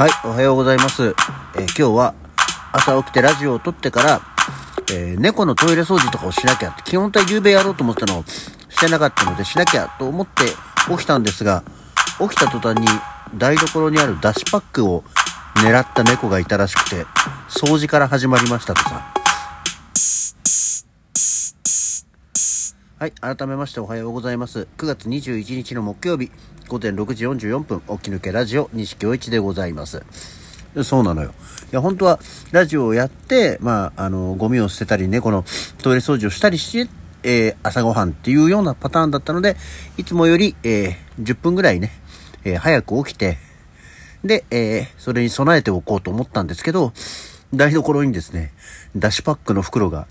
[0.00, 1.08] はい、おはようございます。
[1.08, 1.12] えー
[1.64, 2.14] 今日は
[2.72, 4.22] 朝起きてラジオを撮ってから、
[4.94, 10.44] えー猫のトイレ掃除とかをしなきゃって、基本体夕べやろうと思ったのをしてなかったのでしなきゃと思って
[10.90, 11.62] 起きたんですが、
[12.18, 12.86] 起きた途端に
[13.36, 15.04] 台所にあるだしパックを
[15.56, 17.04] 狙った猫がいたらしくて、
[17.50, 19.19] 掃除から始まりましたとさ。
[23.00, 23.12] はい。
[23.12, 24.68] 改めましておはようございます。
[24.76, 26.30] 9月21日の木曜日、
[26.68, 30.04] 午前6時44分、起き抜けラジオ、西京一でございます。
[30.84, 31.32] そうなのよ。
[31.72, 32.20] いや、本当は、
[32.52, 35.46] ラジオをやって、まあ、あの、ゴミを捨てたり、猫の
[35.82, 36.90] トイレ掃除をしたりして、
[37.22, 39.56] えー朝ごはんっていうようなパターンだったので、
[39.96, 41.92] いつもより、えー10分ぐらいね、
[42.44, 43.38] えー早く起きて、
[44.24, 46.92] で、えーそれに備えておこうと思ったんですけど、
[47.54, 48.52] 台所にですね、
[48.94, 50.06] だしパックの袋が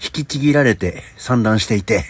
[0.00, 2.04] 引きちぎられて散乱していて、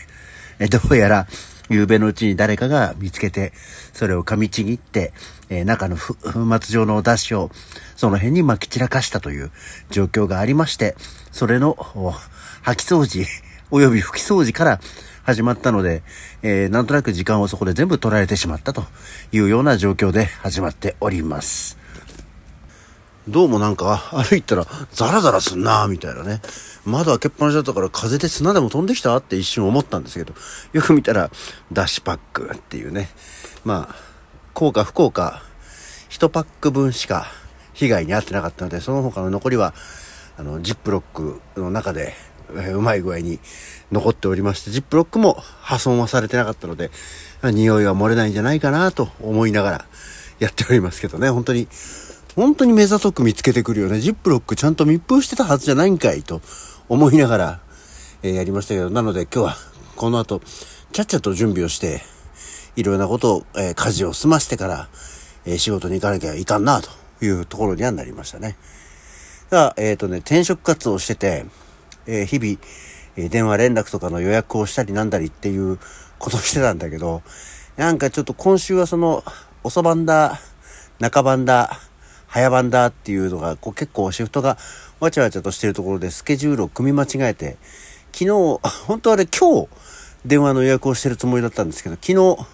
[0.59, 1.27] えどうやら、
[1.71, 3.53] 夕べのうちに誰かが見つけて、
[3.93, 5.13] それを噛みちぎって、
[5.51, 6.13] えー中の粉
[6.61, 7.51] 末状のだしを、
[7.97, 9.51] その辺に撒き散らかしたという
[9.91, 10.97] 状況がありまして、
[11.31, 12.13] それの、お
[12.65, 13.27] 掃き掃除、
[13.71, 14.81] および拭き掃除から
[15.25, 16.03] 始まったので、
[16.43, 18.85] えーなんとなく時間をそこで全部取られてしまったと
[19.31, 21.78] いうような状況で始まっております。
[23.29, 26.41] どうもなんか歩いたらザラザラすんなみたいなね。
[26.87, 30.33] 窓開けっぱなしだったから風で砂でも飛んできたって一瞬思ったんですけど、
[30.73, 31.31] よく見たら
[31.71, 33.11] ダッシュパックっていうね。
[33.67, 33.95] まあ、
[34.55, 35.43] 効か不効か、
[36.09, 37.27] 1パック分しか
[37.75, 39.75] 被害に遭ってなかったので、その他の残りは、
[40.39, 42.15] あの、ジップロックの中で、
[42.57, 43.41] えうまい具合に
[43.93, 46.91] 残っておりまして、ジップロックも破損はされてなかったので、
[47.43, 49.85] 匂いは漏れないんじゃないかなと思いながら
[50.39, 51.69] やっておりますけどね、本当に、
[52.39, 53.99] 本当に目ざとく見つけてくるよね。
[53.99, 56.41] ジップロックちゃんと密封してたはずじゃないんかいと
[56.89, 57.61] 思いながら、
[58.23, 59.57] えーやりましたけど、なので今日は
[59.97, 60.41] この後、
[60.93, 62.01] ちゃっちゃと準備をして、
[62.77, 64.89] いろんなことを、えー家事を済ましてから、
[65.47, 66.91] えー仕事に行かなきゃいかんなと
[67.25, 68.57] いうところにはなりましたね。
[69.51, 71.45] が、えっ、とね、転職活動をしてて、
[72.07, 72.57] えー日々、
[73.17, 75.81] え電話連絡とかの予約をしたりなんだりっていう
[76.21, 77.23] ことをしてたんだけど、
[77.77, 79.25] なんかちょっと今週はその、
[79.65, 80.39] 遅番だ、
[81.01, 81.81] 中番だ、
[82.29, 84.57] 早番だっていうのが、こう結構シフトが
[85.01, 87.57] わちゃわちゃとしてるところでスケジュールを組み間違えて、
[88.13, 89.69] 昨日、本当はね、今日、
[90.25, 92.47] 電話の予約をしてるつもりだったんですけど、昨日、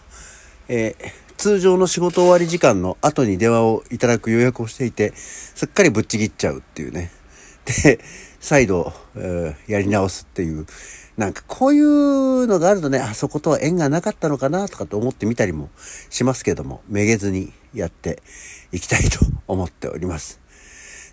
[0.68, 7.10] えー通常の仕事終わり時間の後に電話をいただく予約をしていて、すっかりぶっちぎっちゃうっていうね。
[7.64, 7.98] で、
[8.41, 10.66] 再度、えーやり直すっていう、
[11.16, 15.70] なんかこういうのがあるとね、あそことは縁がなかったのかなとかと思ってみたりも
[16.10, 18.22] しますけども、めげずにやって
[18.72, 20.41] いきたいと思っております。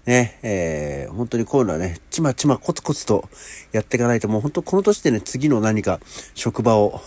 [0.06, 3.29] ね、えー本当にこういうのはね、ちまちまコツコツと
[3.72, 6.00] やっていかないと、もう本当この年でね、次の何か
[6.34, 7.01] 職場を、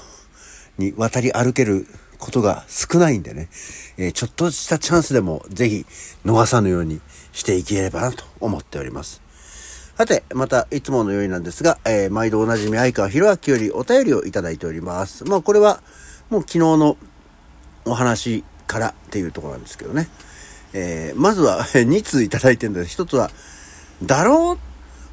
[0.78, 1.86] に渡り歩ける
[2.18, 3.48] ことが少ないんでね、
[3.98, 5.86] えーちょっとしたチャンスでもぜひ
[6.24, 7.00] 逃さぬように
[7.32, 9.23] していければなと思っております。
[9.96, 15.24] さて、また、いつものようになんですが、えー毎度おなじみ相川博明よりお便りをいただいております。
[15.24, 15.80] まあ、これは、
[16.30, 16.96] もう昨日の
[17.84, 20.08] お話からっていうところなんですけどね。
[20.72, 22.90] えーまずは、2通いただいてるんです。
[22.90, 23.30] 一つは、
[24.02, 24.58] だろう？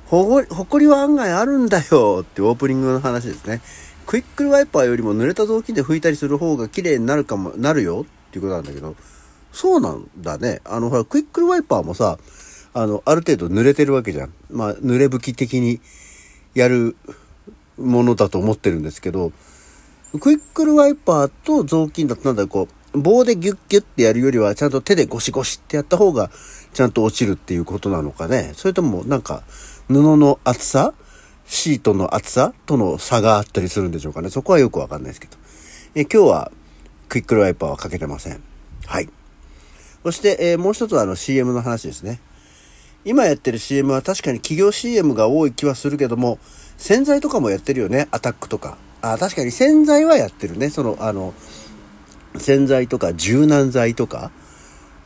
[0.07, 3.61] ほご、ほこりは案外あるんだよってオープニングの話ですね。
[4.07, 8.95] クイックルワイパーよりも濡れた雑巾で拭いたりする方が綺麗になるかも、なるよっていうことなんだけど、
[9.53, 10.59] そうなんだね。
[10.65, 12.17] あの、ほら、クイックルワイパーもさ、
[12.73, 14.33] あの、ある程度濡れてるわけじゃん。
[14.49, 15.81] まあ、濡れ拭き的に
[16.53, 16.95] やる
[17.77, 19.31] ものだと思ってるんですけど、
[20.19, 26.29] クイックルワイパーと雑巾だとなんだこう、棒でギュッギュッってやるよりは、ちゃんと手でゴシゴシってやった方が、
[26.73, 28.51] ちゃんと落ちるっていうことなのかね。
[28.55, 29.43] それとも、なんか、
[29.87, 30.93] 布の厚さ？
[31.45, 32.53] シートの厚さ？
[32.65, 34.29] との差があったりするんでしょうかね。
[34.29, 35.37] そこはよくわかんないですけど。
[35.95, 36.51] え今日は、
[37.07, 38.41] クイックルワイパーはかけてません。
[38.85, 39.09] はい。
[40.03, 42.19] そして、えーもう一つはあの CM の話ですね。
[43.03, 46.39] 今やってる CM は確かに企業 CM が多い気はするけども、
[46.77, 48.07] 洗剤とかもやってるよね。
[48.11, 48.77] アタックとか。
[49.01, 50.69] あ、確かに洗剤はやってるね。
[50.69, 51.33] その、あの、
[52.37, 54.31] 洗剤とか柔軟剤とか、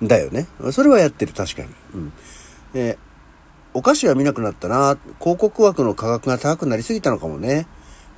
[0.01, 0.47] だよね。
[0.71, 1.69] それはやってる、確かに。
[1.93, 2.13] うん。
[2.73, 2.97] で、
[3.73, 4.97] お菓子は見なくなったな。
[5.19, 7.67] 広告枠の価格が高くなりすぎたのかもね。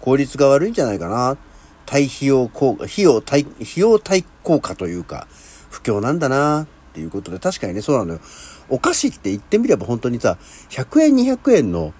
[0.01, 1.37] 効率が悪いんじゃないかな。
[1.85, 5.27] 対費用効果、費用対、費用対効果というか、
[5.69, 6.63] 不況なんだな。
[6.63, 8.19] っていうことで、確かにね、そうなのよ。
[8.69, 10.37] お菓子って言ってみれば本当にさ、
[10.69, 11.93] 100円、200円の、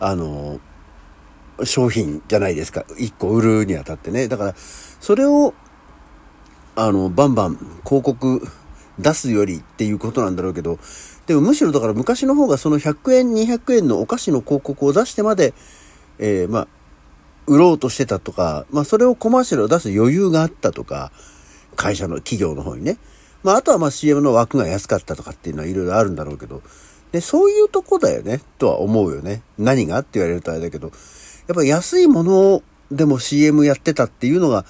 [0.00, 0.60] あの、
[1.62, 2.84] 商品じゃないですか。
[2.98, 4.28] 1個売るにあたってね。
[4.28, 5.54] だから、それを、
[6.76, 8.42] あの、バンバン広告
[8.98, 10.78] 出すよりっていうことなんだろうけど、
[11.26, 15.54] でもむしろだから昔の方がその100円、200円のお菓子の広告を出してまで、
[16.18, 16.68] えーまあ、
[17.46, 21.12] 売ろうとしてたとか、まあそれをコマーシャルを出す余裕があったとか、
[21.76, 22.98] 会社の企業の方にね。
[23.44, 26.62] まあ、あとはまあ CM の枠が安かったとかっていうのはいろいろあるんだろうけど、
[27.12, 29.42] で、そういうとこだよね、とは思うよね。
[29.58, 30.90] 何がって言われるとあれだけど、
[31.46, 34.64] やっぱ安いものでも CM やってたっていうのが、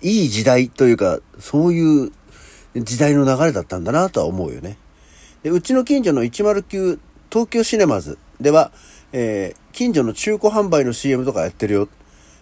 [0.00, 2.12] いい時代というか、そういう
[2.74, 4.78] 時代の流れだったんだなとは思うよね。
[5.42, 6.98] でうちの近所の109
[7.30, 8.72] 東京シネマズでは、
[9.12, 11.88] えー、近所の中古販売の CM とかやってるよ。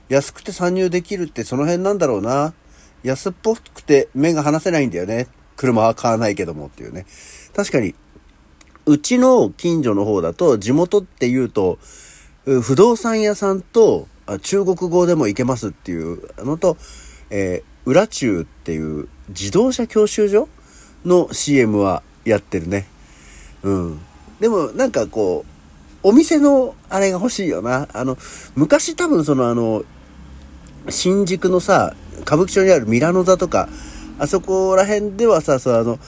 [0.09, 2.55] 安くて参入できるってその辺なんだろうな。
[3.03, 5.29] 安っぽくて目が離せないんだよね。
[5.57, 7.07] 車は買わないけどもっていうね。
[7.55, 7.95] 確かに、
[8.87, 11.79] うちの近所の方だと、地元って言うと、
[12.45, 14.07] 不動産屋さんと
[14.43, 16.77] 中国語でも行けますっていうのと、
[17.31, 20.49] えー、裏中っていう自動車教習所
[21.05, 22.87] の CM はやってるね。
[23.63, 24.01] うん。
[24.41, 27.89] でもなんかこう、お店のあれが欲しいよな。
[27.93, 28.17] あの、
[28.55, 29.85] 昔多分そのあの、
[30.89, 33.69] 新宿のさ、歌舞伎町にあるミラノ座とか、
[34.19, 35.99] あそこら辺ではさ、そうあの、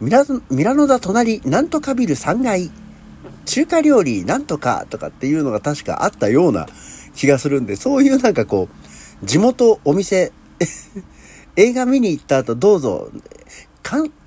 [0.00, 2.70] ミラミラノ座隣、なんとかビル3階、
[3.44, 6.66] 中華料理なんとかとかっていうのが確かあったような
[7.14, 8.68] 気がするんで、そういうなんかこ
[9.22, 10.32] う、地元お店、
[11.56, 13.10] 映画見に行った後どうぞ、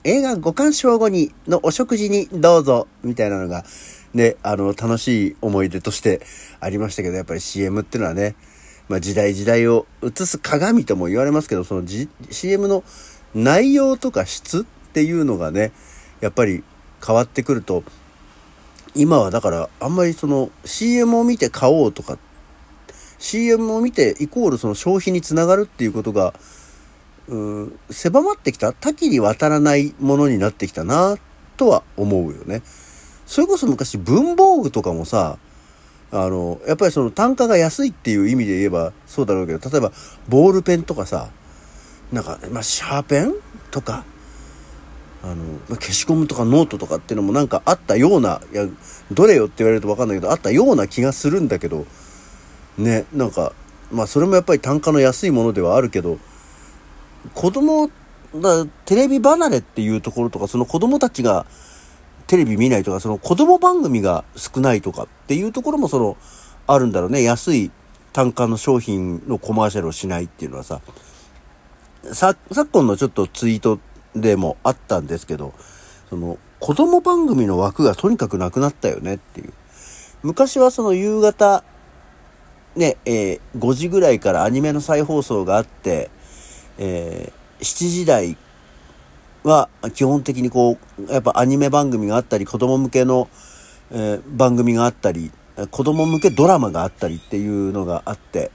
[0.03, 3.65] 映画ご鑑賞後にのお食事にどうぞ、みたいなのが、
[4.13, 6.21] ね、あの、楽しい思い出として
[6.59, 8.35] ありましたけど、やっぱり CM っていうのはね、
[8.89, 12.83] まあ、時代時代を映す鏡とも言われますけど、その、G、CM の
[13.35, 14.63] 内容とか質っ
[14.93, 15.71] ていうのがね、
[16.21, 16.63] やっぱり
[17.05, 17.83] 変わってくると、
[18.95, 22.17] 今はだからあんまりその CM を見て買おうとか、
[23.19, 26.33] CM を見てイコールその消費につながるっていうことが、
[27.27, 31.17] うん、狭まってきた多岐にわたらないものになってきたな
[31.57, 32.61] とは思うよね。
[33.25, 35.37] それこそ昔文房具とかもさ、
[36.11, 39.91] あの、やっぱりその単価が安いっていう意味で言えばそうだろうけど、例えば
[40.29, 41.29] ボールペンとかさ、
[42.11, 43.33] なんか、まあ、シャーペン
[43.71, 44.05] とか、
[45.23, 45.35] あの、
[45.67, 48.65] ま、消しゴムとかノートとかっていうのもなんかあったような、いや、
[49.11, 51.85] どれよって言われるとわかんないけど、あったような気がするんだけど、
[52.77, 53.51] ね、なんか、
[53.91, 56.19] まあそれもやっぱり単価の安いものではあるけど、
[57.33, 57.89] 子供、
[58.35, 61.45] だテレビ離れっていうところとか、その子供たちが、
[62.27, 66.17] テレビ見ないとか、その子供番組が少ないとかっていうところもその、
[66.67, 67.23] あるんだろうね。
[67.23, 67.71] 安い
[68.11, 70.81] 単価の商品のコマーシャルをしないっていうのはさ、
[72.13, 73.79] さ、昨今のちょっとツイート
[74.15, 75.53] でもあったんですけど、
[76.09, 79.53] その、子供番組の枠がとにかくなくなったよねっていう。
[80.23, 81.63] 昔はその夕方、
[82.75, 86.09] ね、えー、5時ぐらいからアニメの再放送があって、
[86.77, 88.37] えー、7時台
[89.43, 93.29] は基本的にこう、やっぱアニメ番組があったり、子供向けの、
[93.91, 95.31] えー、番組があったり、
[95.71, 98.51] 子供向けドラマがあったりっていうのがあって、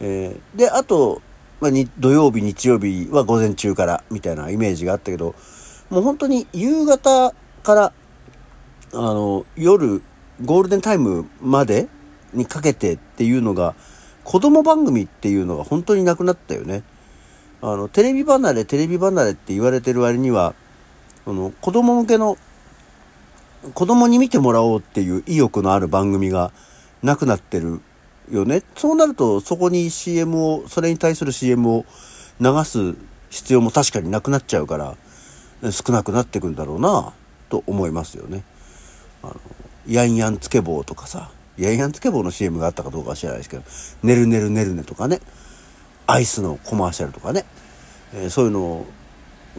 [0.00, 1.22] えー、で、あと、
[1.60, 5.34] まあ、土曜日、日曜日は午前中からみたいなイメージがあったけど、
[5.90, 7.92] もう本当に夕方から、
[8.92, 10.02] あの、夜、
[10.44, 11.88] ゴールデンタイムまで
[12.32, 13.74] にかけてっていうのが、
[14.24, 16.82] 子供番組っていうのが本当になくなったよね。
[17.66, 20.54] あの、テレビ離れ、テレビ離れって言われてる割には、
[21.26, 22.36] あの、子供向けの、
[23.72, 26.52] 子供に見てもらおうっていう意欲のある番組が
[27.02, 27.80] なくなってる
[28.30, 28.62] よね。
[28.76, 31.86] そうなると、そこに CM を、それに対する CM を
[32.38, 32.96] 流す
[33.30, 34.94] 必要も確かになくなっちゃうから、
[35.70, 37.14] 少なくなってくんだろうな、
[37.48, 38.44] と思いますよね。
[39.22, 39.36] あの、
[39.88, 43.62] ヤンヤンつけ棒とかさ、ヤンヤンつけ棒の CM があったかどうかは知らないですけど、
[44.02, 45.22] ねるねるねるねとかね。
[46.06, 47.44] アイスのコマーシャルとかね、
[48.14, 48.86] えー、そういうの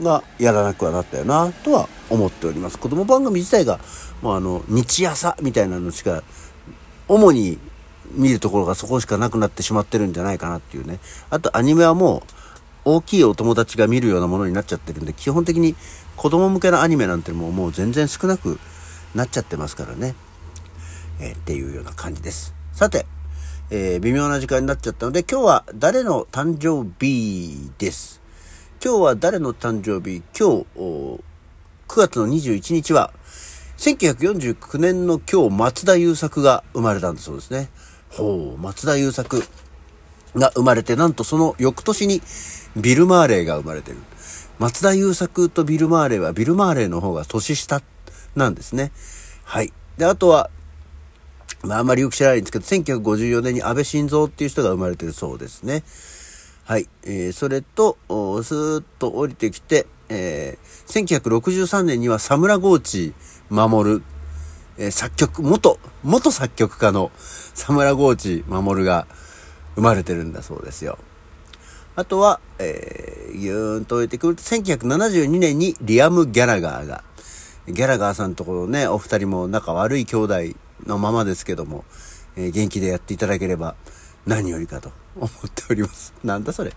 [0.01, 2.77] がやらなくはなったよなとは思っております。
[2.77, 3.79] 子供番組自体が、
[4.21, 6.23] もうあの、日朝みたいなのしか、
[7.07, 7.59] 主に
[8.11, 10.99] 見るところがそこしかなくなってしまってるんじゃないかなっていうね。
[11.29, 12.29] あとアニメはもう、
[12.87, 15.75] 大きいお友達が見るようなものになっちゃってるんで、基本的に
[16.15, 18.59] 子供向けのアニメなんてもうもう全然少なく
[19.15, 20.15] なっちゃってますからね。
[21.19, 22.53] えー、っていうような感じです。
[22.73, 23.05] さて、
[23.71, 28.21] えー、微妙な時間になっちゃったので、今日は誰の誕生日です。
[28.83, 30.21] 今日は誰の誕生日？
[30.39, 31.19] 今日、9
[31.87, 33.11] 月の21日は、
[33.77, 37.69] 1949年の今日、松田優作が生まれたんだそうですね。
[38.09, 39.43] ほう、松田優作
[40.35, 42.21] が生まれて、なんとその翌年に
[42.77, 43.97] ビル・マーレーが生まれてる。
[44.59, 47.81] 松田優作とビル・マーレーは、ビル・マーレーの方が年下
[48.35, 48.91] なんですね。
[49.43, 49.73] はい。
[49.97, 50.51] で、あとは、
[51.65, 55.83] まあ、あんまりよく知らないんですけど、1954年に安倍晋三っていう人が生まれてるそうですね。
[56.65, 56.87] はい。
[57.03, 63.13] えー、それと、スーッと降りてきて、えー、1963年にはサムラゴーチ
[63.49, 64.01] 守、
[64.77, 69.07] えー、作曲、元、元作曲家のサムラゴーチ守が
[69.75, 70.97] 生まれてるんだそうですよ。
[71.95, 77.03] あとは、えぎゅーんと置いてくると、1972年にリアム・ギャラガーが、
[77.67, 80.35] ギャラガーさんところね、お二人も仲悪い兄弟
[80.85, 81.85] のままですけども、
[82.35, 83.75] えー、元気でやっていただければ
[84.25, 86.13] 何よりかと思っております。
[86.23, 86.73] なんだそれ。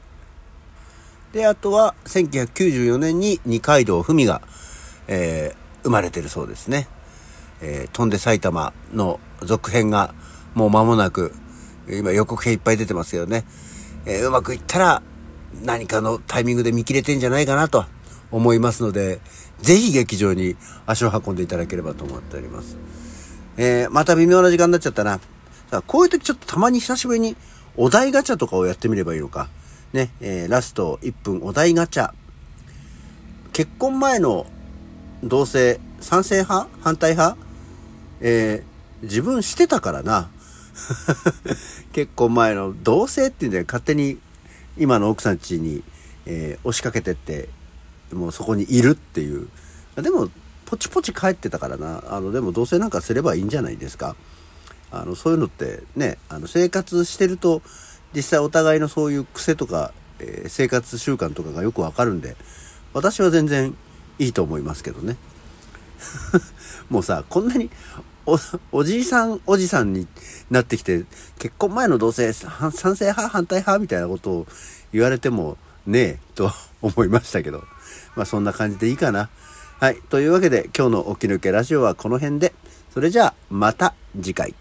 [1.32, 4.40] で、あとは、1994年に二階堂ふみが、
[5.08, 6.88] えー、生まれてるそうですね。
[7.60, 10.14] えー、飛んで埼玉の続編が
[10.54, 11.34] もう間もなく、
[11.88, 13.44] 今予告編いっぱい出てますけどね。
[14.06, 15.02] えー、うまくいったら
[15.62, 17.84] 何かのタイミングで見切れてんじゃないかなと
[18.30, 19.20] 思いますので、
[19.60, 22.76] ぜひ劇場に足を運んでいただければと思っております。
[23.58, 25.18] えー、また微妙な時間になっちゃったな。
[25.70, 27.36] さあ、こういう時ちょっとたまに久しぶりに
[27.76, 29.48] お題ガチャとかをやってみればいいのか。
[29.92, 32.12] ね、えー、ラスト1分お題ガチャ。
[33.52, 34.46] 結婚前の
[35.24, 36.68] 同性、賛成派？
[36.80, 37.36] 反対派？
[38.20, 40.30] えー、自分してたからな。
[41.92, 44.18] 結構前の同性っていうんで勝手に
[44.76, 45.82] 今の奥さん家に、
[46.26, 47.48] えー、押しかけてって
[48.12, 49.48] もうそこにいるっていう
[49.96, 50.30] でも
[50.68, 54.16] ポチポチ帰ってたからなあのでも同棲なんかすればいいんじゃないですか
[54.90, 57.62] あのそういうのってねあの生活してると
[58.14, 62.36] 実際お互いのそういう癖とか、えー、生活習慣とかがよくわかるんで
[62.92, 63.74] 私は全然
[64.18, 65.16] いいと思いますけどね
[66.90, 67.70] もうさこんなに
[68.26, 68.38] お、
[68.70, 70.06] おじいさん、おじさんに
[70.50, 71.06] なってきて、
[71.38, 74.46] 結婚前の同性、賛成派、反対派みたいなことを
[74.92, 75.56] 言われても、
[75.86, 76.50] ねえ、と
[76.82, 77.64] 思いましたけど。
[78.16, 79.30] まあそんな感じでいいかな。
[79.80, 79.96] はい。
[80.10, 82.52] というわけで、今日の起き抜けラジオはこの辺で、
[82.92, 84.52] それじゃあ、また次回。